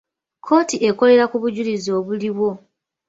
[0.39, 2.49] Kkooti ekolera ku bujulizi obuliwo.